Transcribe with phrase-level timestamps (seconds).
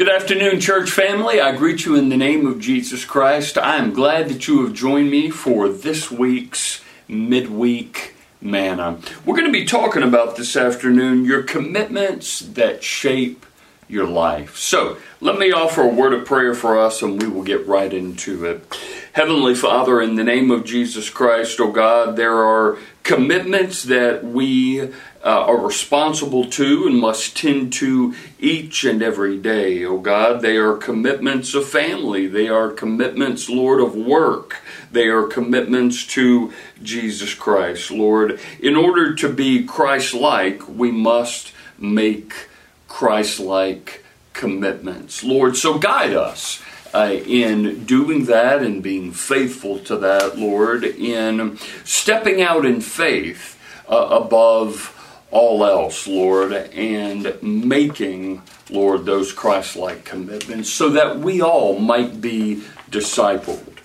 [0.00, 1.42] Good afternoon, church family.
[1.42, 3.58] I greet you in the name of Jesus Christ.
[3.58, 8.98] I am glad that you have joined me for this week's midweek manna.
[9.26, 13.44] We're going to be talking about this afternoon your commitments that shape
[13.90, 14.56] your life.
[14.56, 17.92] So, let me offer a word of prayer for us and we will get right
[17.92, 18.78] into it.
[19.12, 24.80] Heavenly Father, in the name of Jesus Christ, oh God, there are commitments that we
[24.80, 24.88] uh,
[25.22, 29.84] are responsible to and must tend to each and every day.
[29.84, 32.26] Oh God, they are commitments of family.
[32.26, 34.62] They are commitments, Lord, of work.
[34.92, 36.52] They are commitments to
[36.82, 38.40] Jesus Christ, Lord.
[38.60, 42.48] In order to be Christ like, we must make
[42.90, 44.04] Christ like
[44.34, 45.24] commitments.
[45.24, 46.62] Lord, so guide us.
[46.92, 53.56] Uh, in doing that and being faithful to that, Lord, in stepping out in faith
[53.88, 54.96] uh, above
[55.30, 62.20] all else, Lord, and making, Lord, those Christ like commitments so that we all might
[62.20, 63.78] be discipled,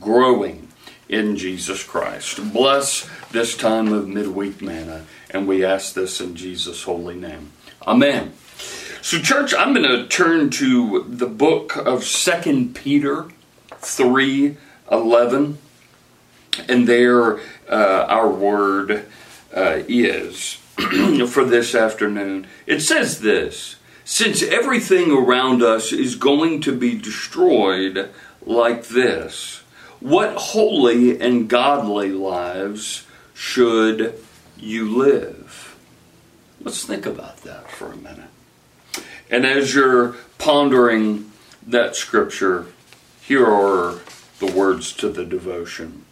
[0.00, 0.68] growing
[1.08, 2.52] in Jesus Christ.
[2.52, 7.50] Bless this time of midweek manna, and we ask this in Jesus' holy name.
[7.84, 8.34] Amen.
[9.02, 13.26] So, church, I'm going to turn to the book of Second Peter
[13.78, 14.56] 3
[14.92, 15.58] 11.
[16.68, 19.04] And there, uh, our word
[19.52, 20.54] uh, is
[21.28, 22.46] for this afternoon.
[22.64, 28.08] It says this Since everything around us is going to be destroyed
[28.40, 29.64] like this,
[29.98, 34.16] what holy and godly lives should
[34.56, 35.76] you live?
[36.60, 38.28] Let's think about that for a minute.
[39.32, 41.32] And as you're pondering
[41.66, 42.66] that scripture,
[43.22, 44.00] here are
[44.40, 46.04] the words to the devotion.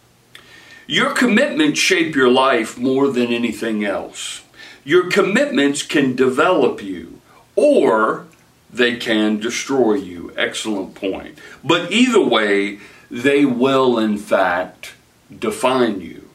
[0.87, 4.41] Your commitments shape your life more than anything else.
[4.83, 7.21] Your commitments can develop you,
[7.55, 8.25] or
[8.73, 10.33] they can destroy you.
[10.35, 11.37] Excellent point.
[11.63, 12.79] But either way,
[13.11, 14.93] they will, in fact,
[15.37, 16.27] define you.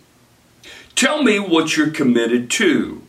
[0.94, 3.03] Tell me what you're committed to,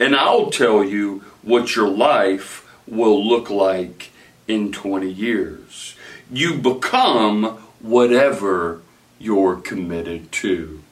[0.00, 4.10] and I'll tell you what your life will look like
[4.46, 5.94] in 20 years.
[6.30, 8.80] You become whatever
[9.18, 10.82] you're committed to.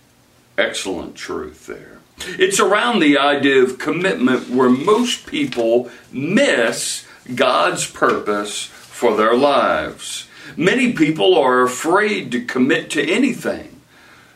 [0.59, 1.99] Excellent truth there.
[2.39, 10.27] It's around the idea of commitment where most people miss God's purpose for their lives.
[10.57, 13.81] Many people are afraid to commit to anything,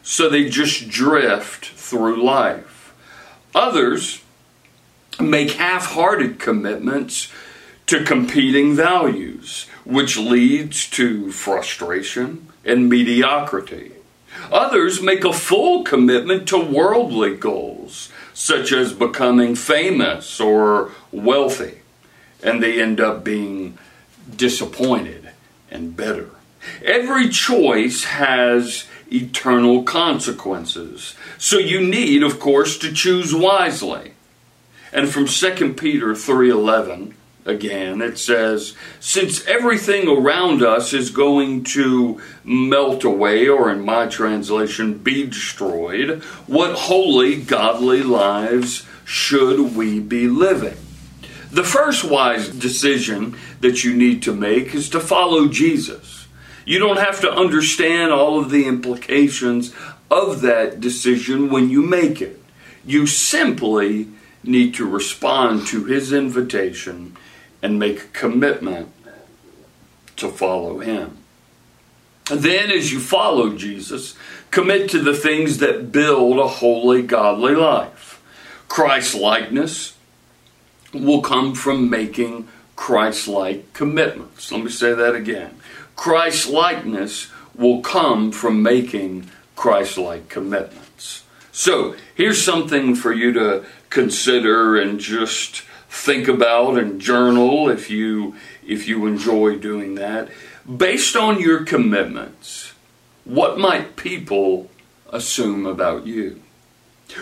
[0.03, 2.94] so they just drift through life.
[3.54, 4.22] Others
[5.19, 7.32] make half hearted commitments
[7.90, 13.90] to competing values, which leads to frustration and mediocrity.
[14.52, 21.80] Others make a full commitment to worldly goals, such as becoming famous or wealthy,
[22.44, 23.76] and they end up being
[24.36, 25.30] disappointed
[25.68, 26.30] and bitter.
[26.84, 34.12] Every choice has eternal consequences, so you need, of course, to choose wisely.
[34.92, 37.14] And from 2 Peter 3:11,
[37.44, 38.02] again.
[38.02, 44.98] It says, Since everything around us is going to melt away, or in my translation,
[44.98, 50.76] be destroyed, what holy, godly lives should we be living?
[51.50, 56.28] The first wise decision that you need to make is to follow Jesus.
[56.64, 59.74] You don't have to understand all of the implications
[60.10, 62.40] of that decision when you make it.
[62.84, 64.08] You simply
[64.44, 67.16] need to respond to his invitation
[67.62, 68.93] and make a commitment
[70.16, 71.16] to follow him.
[72.31, 74.15] And then, as you follow Jesus,
[74.50, 78.22] commit to the things that build a holy, godly life.
[78.69, 79.97] Christ likeness
[80.93, 84.53] will come from making Christ like commitments.
[84.53, 85.56] Let me say that again.
[85.97, 91.25] Christ likeness will come from making Christ like commitments.
[91.53, 98.36] So, here's something for you to consider and just think about and journal if you
[98.66, 100.28] if you enjoy doing that.
[100.64, 102.72] Based on your commitments
[103.25, 104.70] what might people
[105.12, 106.42] assume about you?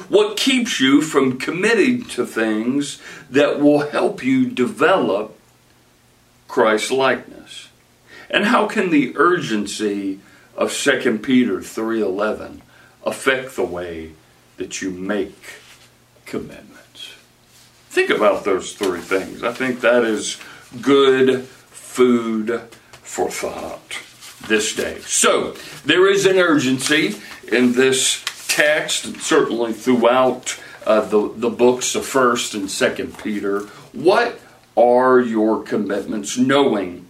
[0.09, 3.01] What keeps you from committing to things
[3.31, 5.39] that will help you develop
[6.47, 7.69] Christ likeness
[8.31, 10.21] and how can the urgency
[10.57, 12.63] of 2 Peter 3:11
[13.05, 14.13] affect the way
[14.57, 15.57] that you make
[16.27, 16.88] commitments
[17.91, 19.43] Think about those three things.
[19.43, 20.39] I think that is
[20.81, 22.61] good food
[23.03, 23.99] for thought
[24.47, 25.01] this day.
[25.01, 25.55] So,
[25.85, 27.17] there is an urgency
[27.51, 33.61] in this text, and certainly throughout uh, the, the books of 1st and 2nd Peter.
[33.93, 34.41] What
[34.77, 36.39] are your commitments?
[36.39, 37.09] Knowing,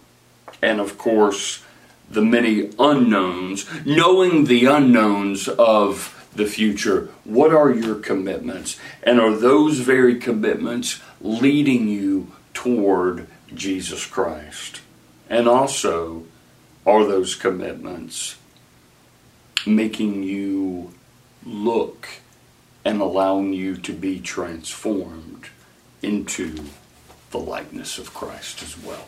[0.61, 1.63] and of course,
[2.09, 7.09] the many unknowns, knowing the unknowns of the future.
[7.23, 8.79] What are your commitments?
[9.03, 14.81] And are those very commitments leading you toward Jesus Christ?
[15.29, 16.25] And also,
[16.85, 18.35] are those commitments
[19.65, 20.93] making you
[21.45, 22.07] look
[22.85, 25.47] and allowing you to be transformed
[26.01, 26.55] into
[27.31, 29.07] the likeness of Christ as well?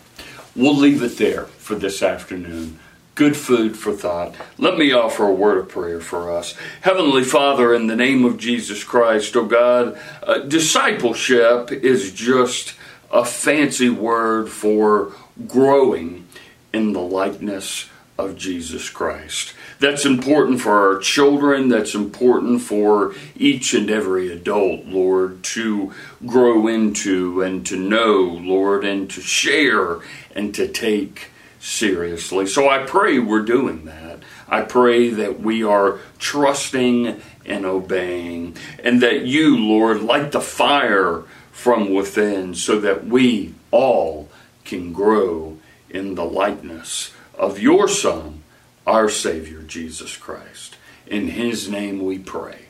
[0.55, 2.79] We'll leave it there for this afternoon
[3.15, 4.35] good food for thought.
[4.57, 6.55] Let me offer a word of prayer for us.
[6.81, 12.75] Heavenly Father, in the name of Jesus Christ, oh God, uh, discipleship is just
[13.11, 15.13] a fancy word for
[15.47, 16.27] growing
[16.73, 19.53] in the likeness of Jesus Christ.
[19.79, 21.69] That's important for our children.
[21.69, 25.91] That's important for each and every adult, Lord, to
[26.25, 29.99] grow into and to know, Lord, and to share
[30.35, 31.29] and to take
[31.61, 32.47] seriously.
[32.47, 34.19] So I pray we're doing that.
[34.49, 41.23] I pray that we are trusting and obeying, and that you, Lord, light the fire
[41.51, 44.29] from within so that we all
[44.65, 45.57] can grow
[45.89, 48.43] in the likeness of your Son,
[48.85, 50.75] our Savior, Jesus Christ.
[51.07, 52.65] In His name we pray.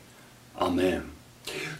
[0.58, 1.10] Amen.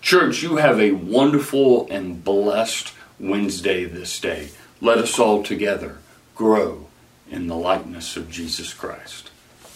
[0.00, 4.50] Church, you have a wonderful and blessed Wednesday this day.
[4.80, 5.98] Let us all together
[6.34, 6.88] grow
[7.32, 9.30] in the likeness of Jesus Christ.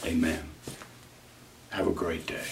[0.05, 0.43] Amen.
[1.71, 2.45] Have a great day.